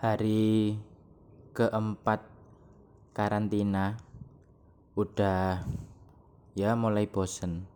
hari 0.00 0.80
keempat 1.52 2.24
karantina 3.12 4.00
udah 4.96 5.60
ya 6.56 6.72
mulai 6.72 7.04
bosen. 7.04 7.68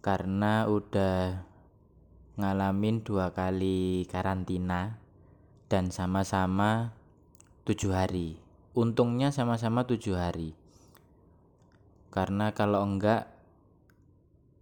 Karena 0.00 0.64
udah 0.72 1.44
ngalamin 2.40 3.04
dua 3.04 3.28
kali 3.36 4.08
karantina 4.08 4.96
dan 5.68 5.92
sama-sama 5.92 6.96
tujuh 7.68 7.92
hari. 7.92 8.40
Untungnya 8.72 9.36
sama-sama 9.36 9.84
tujuh 9.84 10.16
hari. 10.16 10.56
Karena 12.08 12.56
kalau 12.56 12.88
enggak 12.88 13.28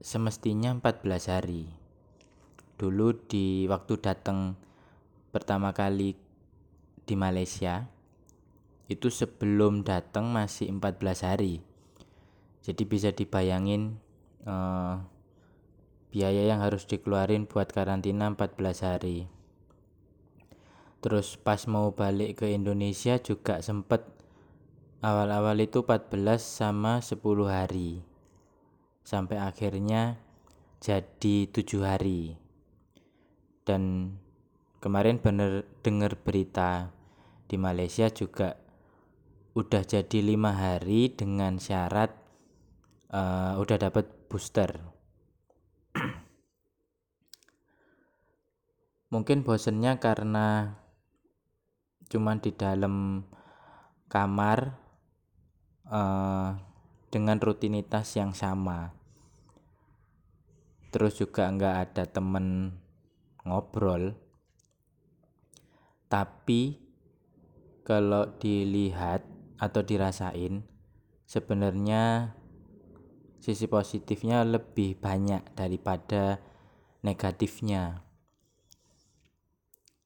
semestinya 0.03 0.75
14 0.75 1.31
hari. 1.31 1.71
Dulu 2.75 3.15
di 3.31 3.71
waktu 3.71 4.03
datang 4.03 4.59
pertama 5.31 5.71
kali 5.71 6.30
di 7.11 7.19
Malaysia 7.19 7.91
itu 8.87 9.11
sebelum 9.11 9.83
datang 9.83 10.31
masih 10.31 10.71
14 10.71 11.27
hari. 11.27 11.59
Jadi 12.63 12.83
bisa 12.87 13.11
dibayangin 13.11 13.99
eh, 14.47 14.95
biaya 16.15 16.43
yang 16.47 16.63
harus 16.63 16.87
dikeluarin 16.87 17.51
buat 17.51 17.71
karantina 17.75 18.31
14 18.31 18.87
hari. 18.87 19.27
Terus 21.01 21.35
pas 21.41 21.67
mau 21.67 21.91
balik 21.91 22.45
ke 22.45 22.47
Indonesia 22.55 23.19
juga 23.19 23.59
sempet 23.65 24.05
awal-awal 25.03 25.59
itu 25.65 25.83
14 25.83 26.39
sama 26.39 27.03
10 27.03 27.19
hari. 27.47 28.03
Sampai 29.03 29.41
akhirnya 29.41 30.21
jadi 30.83 31.49
tujuh 31.49 31.83
hari. 31.83 32.37
Dan 33.65 34.13
kemarin 34.83 35.23
bener 35.23 35.65
denger 35.81 36.21
berita 36.21 37.00
di 37.51 37.59
Malaysia 37.59 38.07
juga 38.15 38.55
udah 39.59 39.83
jadi 39.83 40.23
lima 40.23 40.55
hari 40.55 41.11
dengan 41.11 41.59
syarat 41.59 42.15
uh, 43.11 43.59
udah 43.59 43.77
dapat 43.91 44.07
booster. 44.31 44.79
Mungkin 49.13 49.43
bosennya 49.43 49.99
karena 49.99 50.79
cuman 52.07 52.39
di 52.39 52.55
dalam 52.55 53.27
kamar 54.07 54.79
uh, 55.91 56.55
dengan 57.11 57.39
rutinitas 57.43 58.15
yang 58.15 58.31
sama. 58.31 58.95
Terus 60.95 61.19
juga 61.19 61.51
nggak 61.51 61.77
ada 61.91 62.07
temen 62.07 62.79
ngobrol. 63.43 64.15
Tapi 66.11 66.90
kalau 67.91 68.39
dilihat 68.39 69.27
atau 69.59 69.83
dirasain 69.83 70.63
sebenarnya 71.27 72.39
sisi 73.43 73.67
positifnya 73.67 74.47
lebih 74.47 74.95
banyak 75.03 75.59
daripada 75.59 76.39
negatifnya. 77.03 78.07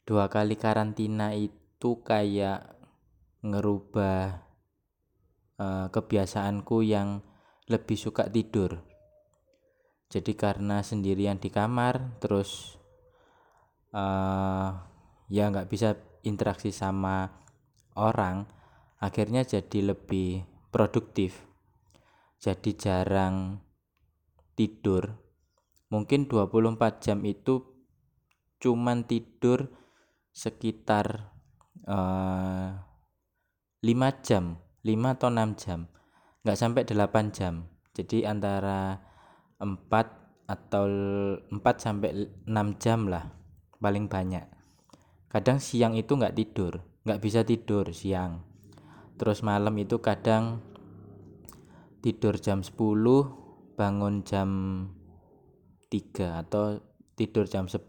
Dua 0.08 0.32
kali 0.32 0.56
karantina 0.56 1.36
itu 1.36 2.00
kayak 2.00 2.72
ngerubah 3.44 4.40
uh, 5.60 5.86
kebiasaanku 5.92 6.88
yang 6.88 7.20
lebih 7.68 8.00
suka 8.00 8.32
tidur. 8.32 8.80
Jadi 10.08 10.32
karena 10.32 10.80
sendirian 10.80 11.36
di 11.36 11.52
kamar 11.52 12.16
terus 12.16 12.80
uh, 13.92 14.72
ya 15.28 15.52
nggak 15.52 15.68
bisa 15.68 16.00
interaksi 16.24 16.72
sama 16.72 17.43
orang 17.98 18.46
akhirnya 19.00 19.42
jadi 19.46 19.94
lebih 19.94 20.46
produktif 20.70 21.54
jadi 22.44 22.70
jarang 22.76 23.64
tidur. 24.52 25.16
Mungkin 25.88 26.28
24 26.28 27.00
jam 27.00 27.24
itu 27.24 27.64
cuman 28.60 29.08
tidur 29.08 29.72
sekitar 30.28 31.32
uh, 31.88 32.68
eh, 33.80 33.88
5 33.88 34.26
jam 34.26 34.60
5 34.84 35.14
atau 35.16 35.28
6 35.32 35.60
jam 35.60 35.80
nggak 36.44 36.58
sampai 36.60 36.82
8 36.84 37.32
jam. 37.32 37.64
Jadi 37.96 38.28
antara 38.28 39.00
4 39.56 40.44
atau 40.44 40.84
4 41.48 41.56
sampai 41.80 42.28
6 42.44 42.82
jam 42.82 43.08
lah 43.08 43.24
paling 43.80 44.04
banyak. 44.04 44.44
Kadang 45.32 45.64
siang 45.64 45.96
itu 45.96 46.12
nggak 46.12 46.36
tidur 46.36 46.76
nggak 47.04 47.20
bisa 47.20 47.44
tidur 47.44 47.88
siang. 47.92 48.42
Terus 49.14 49.44
malam 49.46 49.72
itu 49.78 50.02
kadang 50.02 50.64
tidur 52.02 52.36
jam 52.36 52.60
10 52.60 52.74
bangun 53.78 54.26
jam 54.26 54.48
3 55.88 56.42
atau 56.44 56.82
tidur 57.14 57.46
jam 57.46 57.70
11 57.70 57.88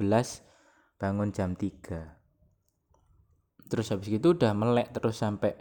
bangun 1.01 1.33
jam 1.33 1.57
3 1.57 2.15
terus 3.65 3.89
habis 3.89 4.13
itu 4.13 4.37
udah 4.37 4.53
melek 4.53 4.93
terus 4.93 5.17
sampai 5.19 5.57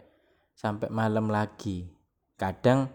sampai 0.55 0.87
malam 0.93 1.27
lagi. 1.27 1.89
Kadang 2.37 2.91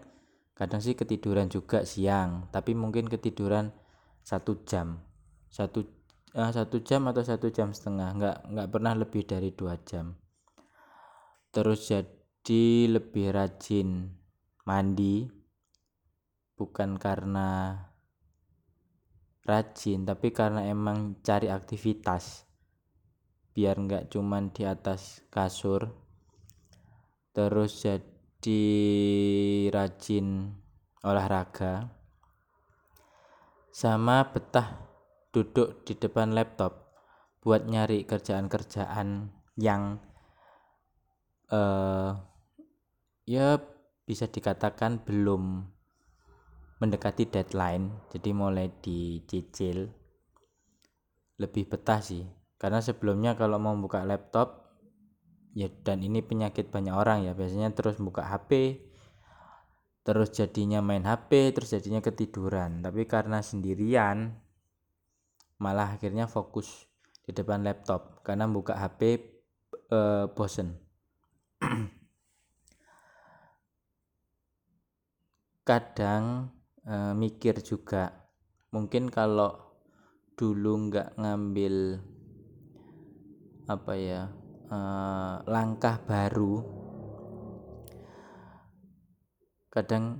kadang 0.55 0.81
sih 0.81 0.95
ketiduran 0.95 1.51
juga 1.51 1.83
siang 1.83 2.49
tapi 2.49 2.73
mungkin 2.73 3.11
ketiduran 3.11 3.75
satu 4.23 4.63
jam. 4.63 5.03
Satu 5.51 5.83
uh, 6.33 6.51
satu 6.51 6.79
jam 6.81 7.05
atau 7.11 7.21
satu 7.21 7.51
jam 7.51 7.75
setengah. 7.75 8.15
Nggak 8.15 8.37
nggak 8.55 8.67
pernah 8.71 8.93
lebih 8.95 9.27
dari 9.27 9.51
dua 9.51 9.75
jam 9.83 10.15
terus 11.51 11.91
jadi 11.91 12.87
lebih 12.87 13.35
rajin 13.35 14.07
mandi 14.63 15.27
bukan 16.55 16.95
karena 16.95 17.75
rajin 19.41 20.05
tapi 20.05 20.29
karena 20.29 20.69
emang 20.69 21.17
cari 21.25 21.49
aktivitas. 21.49 22.45
Biar 23.51 23.75
nggak 23.75 24.13
cuman 24.13 24.53
di 24.53 24.63
atas 24.63 25.25
kasur. 25.27 25.91
Terus 27.35 27.83
jadi 27.83 28.63
rajin 29.73 30.55
olahraga. 31.03 31.91
Sama 33.71 34.31
betah 34.31 34.87
duduk 35.31 35.87
di 35.87 35.95
depan 35.95 36.35
laptop 36.35 36.91
buat 37.41 37.65
nyari 37.65 38.03
kerjaan-kerjaan 38.03 39.31
yang 39.57 40.10
uh, 41.51 42.15
ya 43.27 43.59
bisa 44.07 44.25
dikatakan 44.27 45.03
belum 45.03 45.67
mendekati 46.81 47.29
deadline. 47.29 48.09
Jadi 48.09 48.29
mulai 48.33 48.67
dicicil 48.81 49.91
lebih 51.37 51.69
betah 51.69 52.01
sih. 52.01 52.25
Karena 52.57 52.81
sebelumnya 52.81 53.37
kalau 53.37 53.61
mau 53.61 53.73
buka 53.77 54.01
laptop 54.05 54.73
ya 55.51 55.67
dan 55.83 56.01
ini 56.01 56.25
penyakit 56.25 56.73
banyak 56.73 56.95
orang 56.95 57.29
ya. 57.29 57.37
Biasanya 57.37 57.69
terus 57.75 58.01
buka 58.01 58.25
HP 58.25 58.81
terus 60.01 60.33
jadinya 60.33 60.81
main 60.81 61.05
HP 61.05 61.53
terus 61.53 61.77
jadinya 61.77 62.01
ketiduran. 62.01 62.81
Tapi 62.81 63.05
karena 63.05 63.45
sendirian 63.45 64.33
malah 65.61 65.93
akhirnya 65.93 66.25
fokus 66.25 66.89
di 67.21 67.31
depan 67.37 67.61
laptop. 67.61 68.25
Karena 68.25 68.49
buka 68.49 68.73
HP 68.73 69.01
eh, 69.93 70.25
bosen 70.33 70.90
kadang 75.67 76.49
e, 76.83 76.95
mikir 77.13 77.61
juga 77.61 78.11
mungkin 78.73 79.07
kalau 79.13 79.55
dulu 80.33 80.89
nggak 80.89 81.15
ngambil 81.21 82.01
apa 83.69 83.93
ya 83.95 84.21
e, 84.67 84.77
langkah 85.45 86.01
baru 86.03 86.65
kadang 89.71 90.19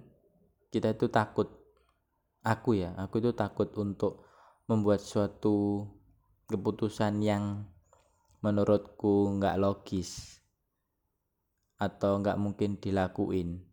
kita 0.71 0.95
itu 0.95 1.11
takut 1.11 1.51
aku 2.41 2.79
ya 2.79 2.95
aku 2.97 3.19
itu 3.19 3.35
takut 3.35 3.69
untuk 3.77 4.25
membuat 4.65 5.03
suatu 5.03 5.85
keputusan 6.47 7.21
yang 7.21 7.67
menurutku 8.41 9.37
nggak 9.37 9.59
logis 9.61 10.40
atau 11.81 12.21
nggak 12.21 12.37
mungkin 12.37 12.77
dilakuin. 12.77 13.65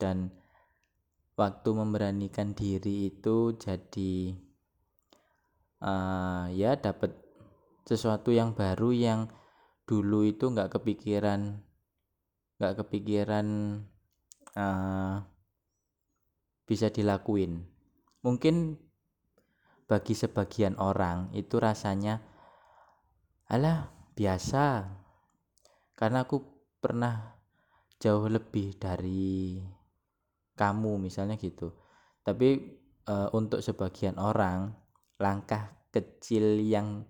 Dan 0.00 0.32
waktu 1.36 1.68
memberanikan 1.76 2.56
diri 2.56 3.12
itu 3.12 3.52
jadi 3.60 4.32
uh, 5.84 6.48
ya 6.48 6.80
dapat 6.80 7.12
sesuatu 7.84 8.32
yang 8.32 8.56
baru 8.56 8.96
yang 8.96 9.20
dulu 9.84 10.24
itu 10.24 10.48
nggak 10.48 10.80
kepikiran 10.80 11.60
nggak 12.56 12.74
kepikiran 12.80 13.46
uh, 14.56 15.20
bisa 16.64 16.88
dilakuin. 16.88 17.68
Mungkin 18.22 18.78
bagi 19.90 20.14
sebagian 20.14 20.78
orang 20.80 21.28
itu 21.36 21.58
rasanya 21.58 22.22
alah 23.50 23.90
biasa. 24.14 24.88
Karena 25.98 26.24
aku 26.24 26.51
pernah 26.82 27.38
jauh 28.02 28.26
lebih 28.26 28.74
dari 28.74 29.62
kamu 30.58 30.98
misalnya 30.98 31.38
gitu. 31.38 31.70
Tapi 32.26 32.48
e, 33.06 33.14
untuk 33.30 33.62
sebagian 33.62 34.18
orang 34.18 34.74
langkah 35.22 35.86
kecil 35.94 36.58
yang 36.58 37.06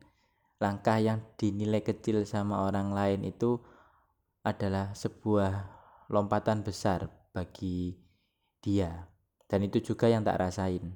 langkah 0.61 1.01
yang 1.01 1.25
dinilai 1.41 1.81
kecil 1.81 2.29
sama 2.29 2.69
orang 2.69 2.93
lain 2.93 3.25
itu 3.25 3.57
adalah 4.45 4.93
sebuah 4.93 5.53
lompatan 6.13 6.61
besar 6.61 7.09
bagi 7.33 7.97
dia. 8.61 9.09
Dan 9.49 9.65
itu 9.65 9.81
juga 9.81 10.13
yang 10.13 10.23
tak 10.23 10.39
rasain. 10.39 10.93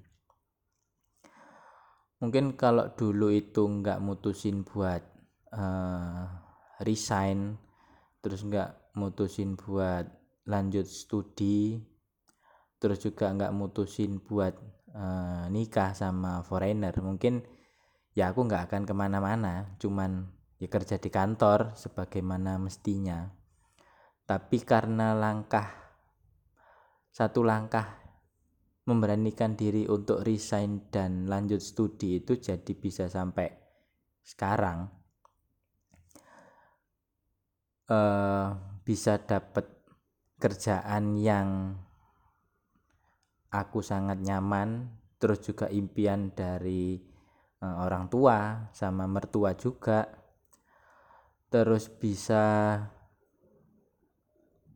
Mungkin 2.21 2.57
kalau 2.57 2.93
dulu 2.97 3.29
itu 3.29 3.61
nggak 3.61 4.01
mutusin 4.01 4.65
buat 4.65 5.05
uh, 5.53 6.25
resign 6.81 7.66
terus 8.27 8.43
nggak 8.43 8.99
mutusin 8.99 9.55
buat 9.55 10.11
lanjut 10.51 10.83
studi. 10.83 11.79
Terus 12.83 12.99
juga 12.99 13.31
nggak 13.31 13.55
mutusin 13.55 14.19
buat 14.19 14.59
uh, 14.91 15.47
nikah 15.47 15.95
sama 15.95 16.43
foreigner. 16.43 16.91
Mungkin 16.99 17.47
ya 18.19 18.35
aku 18.35 18.51
nggak 18.51 18.67
akan 18.67 18.83
ke 18.83 18.95
mana-mana. 18.99 19.79
Cuman 19.79 20.27
ya 20.59 20.67
kerja 20.67 20.99
di 20.99 21.07
kantor 21.07 21.79
sebagaimana 21.79 22.59
mestinya. 22.59 23.31
Tapi 24.27 24.59
karena 24.67 25.15
langkah 25.15 25.71
satu 27.15 27.47
langkah 27.47 28.03
memberanikan 28.91 29.55
diri 29.55 29.87
untuk 29.87 30.27
resign 30.27 30.91
dan 30.91 31.31
lanjut 31.31 31.63
studi 31.63 32.19
itu 32.19 32.43
jadi 32.43 32.73
bisa 32.75 33.07
sampai 33.07 33.55
sekarang 34.27 35.06
uh, 37.91 38.55
bisa 38.87 39.19
dapat 39.23 39.67
kerjaan 40.37 41.17
yang 41.19 41.75
aku 43.51 43.81
sangat 43.81 44.21
nyaman 44.21 44.93
terus 45.17 45.41
juga 45.41 45.67
impian 45.73 46.31
dari 46.37 47.01
uh, 47.65 47.77
orang 47.83 48.07
tua 48.13 48.69
sama 48.77 49.09
mertua 49.09 49.57
juga. 49.57 50.05
Terus 51.47 51.89
bisa 51.89 52.45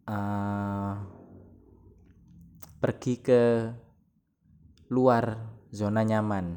uh, 0.09 0.95
pergi 2.81 3.15
ke 3.21 3.43
luar 4.89 5.25
zona 5.71 6.01
nyaman. 6.01 6.57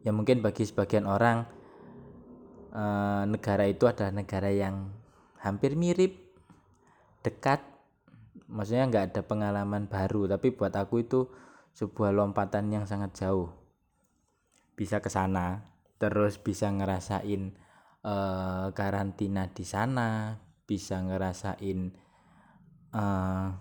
Ya 0.00 0.16
mungkin 0.16 0.40
bagi 0.40 0.64
sebagian 0.64 1.04
orang 1.04 1.44
uh, 2.70 3.26
negara 3.26 3.66
itu 3.66 3.86
adalah 3.86 4.14
negara 4.14 4.50
yang 4.50 4.90
hampir 5.42 5.74
mirip 5.74 6.16
dekat. 7.22 7.62
Maksudnya 8.50 8.90
nggak 8.90 9.04
ada 9.14 9.22
pengalaman 9.22 9.86
baru 9.86 10.26
tapi 10.26 10.50
buat 10.50 10.74
aku 10.74 11.06
itu 11.06 11.30
sebuah 11.74 12.10
lompatan 12.10 12.70
yang 12.74 12.84
sangat 12.86 13.14
jauh. 13.14 13.50
Bisa 14.74 14.98
ke 14.98 15.12
sana 15.12 15.70
terus 16.00 16.40
bisa 16.40 16.72
ngerasain 16.72 17.52
uh, 18.08 18.72
karantina 18.72 19.52
di 19.52 19.68
sana 19.68 20.40
bisa 20.64 20.96
ngerasain 21.04 21.92
uh, 22.96 23.52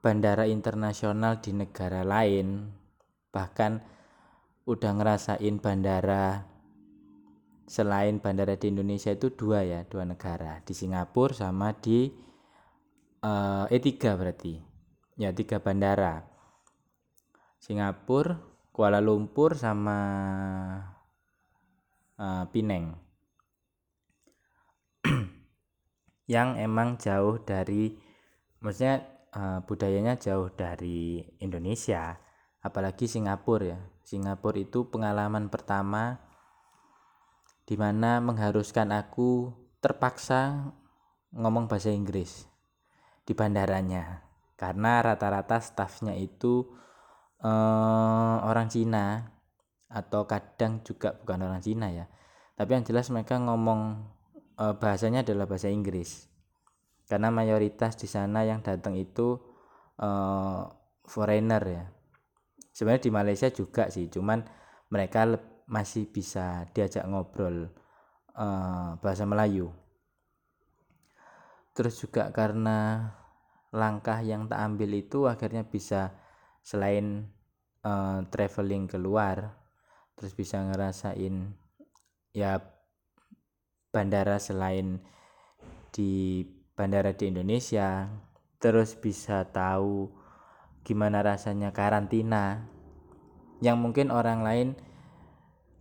bandara 0.00 0.46
internasional 0.46 1.42
di 1.42 1.50
negara 1.52 2.06
lain 2.06 2.70
bahkan 3.34 3.82
udah 4.64 4.92
ngerasain 4.94 5.58
bandara 5.58 6.46
selain 7.70 8.18
bandara 8.18 8.58
di 8.58 8.66
Indonesia 8.74 9.14
itu 9.14 9.30
dua 9.30 9.62
ya 9.62 9.86
dua 9.86 10.02
negara. 10.02 10.58
Di 10.66 10.74
Singapura 10.74 11.30
sama 11.30 11.70
di 11.78 12.10
uh, 13.22 13.70
E3 13.70 13.86
berarti. 14.18 14.58
Ya 15.14 15.30
tiga 15.30 15.62
bandara. 15.62 16.26
Singapura 17.62 18.42
Kuala 18.74 18.98
Lumpur 18.98 19.54
sama 19.54 19.98
uh, 22.18 22.44
Pineng 22.50 22.96
yang 26.34 26.56
emang 26.56 26.96
jauh 26.96 27.38
dari 27.44 27.94
maksudnya 28.64 29.04
uh, 29.36 29.60
budayanya 29.62 30.16
jauh 30.16 30.48
dari 30.56 31.20
Indonesia 31.38 32.18
apalagi 32.64 33.06
Singapura 33.06 33.76
ya. 33.76 33.78
Singapura 34.02 34.58
itu 34.58 34.90
pengalaman 34.90 35.52
pertama 35.52 36.29
di 37.70 37.78
mana 37.78 38.18
mengharuskan 38.18 38.90
aku 38.90 39.54
terpaksa 39.78 40.74
ngomong 41.30 41.70
bahasa 41.70 41.94
Inggris 41.94 42.50
di 43.22 43.30
bandaranya. 43.30 44.26
Karena 44.58 44.98
rata-rata 44.98 45.62
stafnya 45.62 46.18
itu 46.18 46.66
uh, 47.46 48.42
orang 48.42 48.66
Cina 48.66 49.22
atau 49.86 50.26
kadang 50.26 50.82
juga 50.82 51.14
bukan 51.14 51.46
orang 51.46 51.62
Cina 51.62 51.94
ya. 51.94 52.10
Tapi 52.58 52.74
yang 52.74 52.82
jelas 52.82 53.06
mereka 53.14 53.38
ngomong 53.38 54.02
uh, 54.58 54.74
bahasanya 54.74 55.22
adalah 55.22 55.46
bahasa 55.46 55.70
Inggris. 55.70 56.26
Karena 57.06 57.30
mayoritas 57.30 57.94
di 57.94 58.10
sana 58.10 58.42
yang 58.42 58.66
datang 58.66 58.98
itu 58.98 59.38
uh, 60.02 60.66
foreigner 61.06 61.62
ya. 61.62 61.84
Sebenarnya 62.74 63.06
di 63.06 63.12
Malaysia 63.14 63.46
juga 63.54 63.94
sih 63.94 64.10
cuman 64.10 64.42
mereka 64.90 65.22
masih 65.70 66.10
bisa 66.10 66.66
diajak 66.74 67.06
ngobrol 67.06 67.70
uh, 68.34 68.98
bahasa 68.98 69.22
Melayu. 69.22 69.70
Terus 71.78 72.02
juga 72.02 72.34
karena 72.34 73.06
langkah 73.70 74.18
yang 74.18 74.50
tak 74.50 74.58
ambil 74.58 74.90
itu 74.98 75.30
akhirnya 75.30 75.62
bisa 75.62 76.10
selain 76.66 77.30
uh, 77.86 78.26
traveling 78.28 78.90
keluar 78.90 79.54
terus 80.18 80.34
bisa 80.36 80.60
ngerasain 80.60 81.54
ya 82.34 82.60
bandara 83.94 84.36
selain 84.42 85.00
di 85.94 86.44
bandara 86.74 87.14
di 87.14 87.30
Indonesia 87.30 88.10
terus 88.60 88.98
bisa 88.98 89.48
tahu 89.48 90.12
gimana 90.84 91.24
rasanya 91.24 91.72
karantina. 91.72 92.68
Yang 93.60 93.76
mungkin 93.76 94.08
orang 94.08 94.40
lain 94.40 94.68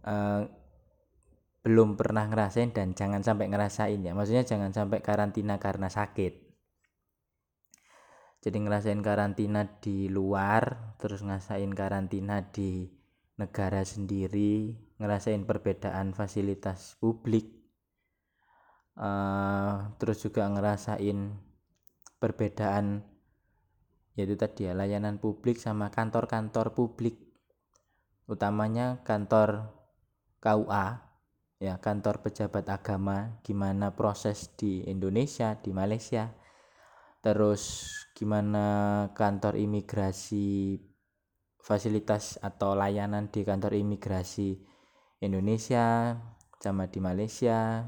uh, 0.05 0.47
belum 1.59 1.99
pernah 1.99 2.27
ngerasain 2.29 2.71
dan 2.71 2.95
jangan 2.95 3.25
sampai 3.25 3.51
ngerasain 3.51 3.99
ya. 3.99 4.15
Maksudnya 4.15 4.47
jangan 4.47 4.71
sampai 4.71 5.03
karantina 5.03 5.59
karena 5.59 5.91
sakit. 5.91 6.49
Jadi 8.39 8.57
ngerasain 8.63 9.03
karantina 9.03 9.67
di 9.83 10.07
luar 10.07 10.95
terus 10.95 11.19
ngerasain 11.19 11.75
karantina 11.75 12.39
di 12.47 12.87
negara 13.35 13.83
sendiri 13.83 14.75
ngerasain 14.99 15.47
perbedaan 15.47 16.11
fasilitas 16.11 16.99
publik 16.99 17.59
uh, 18.99 19.95
terus 19.95 20.19
juga 20.19 20.43
ngerasain 20.47 21.35
perbedaan 22.19 23.03
yaitu 24.19 24.35
tadi 24.35 24.67
ya 24.67 24.75
layanan 24.75 25.15
publik 25.23 25.55
sama 25.55 25.87
kantor-kantor 25.87 26.75
publik. 26.75 27.15
Utamanya 28.27 28.99
kantor 29.07 29.71
KUA 30.39 31.09
ya 31.59 31.75
kantor 31.83 32.23
pejabat 32.23 32.71
agama 32.71 33.43
gimana 33.43 33.91
proses 33.91 34.55
di 34.55 34.87
Indonesia 34.87 35.59
di 35.59 35.75
Malaysia. 35.75 36.31
Terus 37.19 37.91
gimana 38.15 39.07
kantor 39.11 39.59
imigrasi 39.59 40.79
fasilitas 41.59 42.39
atau 42.39 42.79
layanan 42.79 43.27
di 43.27 43.43
kantor 43.43 43.75
imigrasi 43.75 44.55
Indonesia 45.19 46.15
sama 46.63 46.87
di 46.87 46.99
Malaysia. 47.03 47.83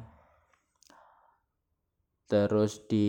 Terus 2.28 2.84
di 2.92 3.08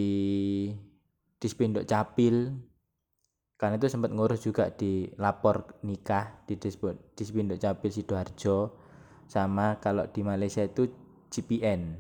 di 1.43 1.47
Spindok 1.51 1.87
Capil 1.91 2.55
karena 3.59 3.79
itu 3.79 3.91
sempat 3.91 4.15
ngurus 4.15 4.43
juga 4.43 4.71
di 4.71 5.11
lapor 5.19 5.83
nikah 5.83 6.47
di 6.47 6.55
di 6.55 7.23
Spindok 7.23 7.59
Capil 7.59 7.91
Sidoarjo 7.91 8.82
sama 9.33 9.81
kalau 9.81 10.05
di 10.13 10.21
Malaysia 10.21 10.61
itu 10.61 10.93
GPN 11.33 11.97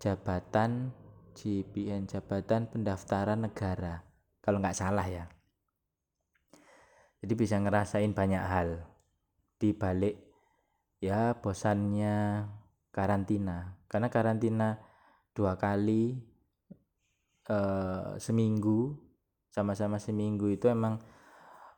jabatan 0.00 0.96
GPN 1.36 2.08
jabatan 2.08 2.68
pendaftaran 2.68 3.44
negara. 3.44 4.04
Kalau 4.40 4.60
nggak 4.60 4.76
salah 4.76 5.04
ya. 5.04 5.24
Jadi 7.20 7.32
bisa 7.36 7.60
ngerasain 7.60 8.12
banyak 8.16 8.40
hal. 8.40 8.88
Di 9.60 9.76
balik 9.76 10.16
ya 11.00 11.36
bosannya 11.36 12.48
karantina. 12.92 13.76
Karena 13.88 14.08
karantina 14.08 14.80
dua 15.36 15.60
kali 15.60 16.16
eh, 17.48 18.10
seminggu 18.16 18.96
sama-sama 19.52 20.00
seminggu 20.00 20.48
itu 20.48 20.68
emang 20.68 21.00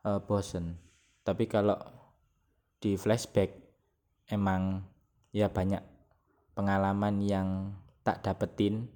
eh, 0.06 0.20
bosen. 0.22 0.78
Tapi 1.22 1.46
kalau 1.50 1.78
di 2.82 2.98
flashback 2.98 3.71
emang 4.32 4.80
ya 5.28 5.52
banyak 5.52 5.84
pengalaman 6.56 7.20
yang 7.20 7.76
tak 8.00 8.24
dapetin 8.24 8.88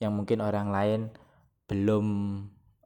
yang 0.00 0.16
mungkin 0.16 0.40
orang 0.40 0.72
lain 0.72 1.00
belum 1.68 2.06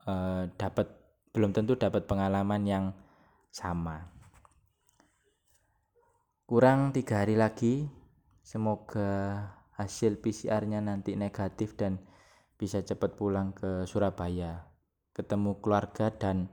uh, 0.05 0.51
dapat 0.59 0.91
belum 1.31 1.55
tentu 1.55 1.79
dapat 1.79 2.11
pengalaman 2.11 2.63
yang 2.67 2.85
sama. 3.55 4.11
Kurang 6.45 6.91
tiga 6.91 7.23
hari 7.23 7.39
lagi 7.39 7.87
semoga 8.45 9.41
hasil 9.79 10.21
PCR-nya 10.21 10.83
nanti 10.85 11.17
negatif 11.17 11.79
dan 11.79 12.03
bisa 12.59 12.83
cepat 12.83 13.17
pulang 13.17 13.55
ke 13.55 13.89
Surabaya. 13.89 14.67
Ketemu 15.15 15.59
keluarga 15.63 16.11
dan 16.11 16.51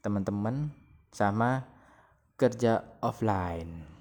teman-teman 0.00 0.72
sama 1.12 1.68
kerja 2.36 2.84
offline 3.04 3.97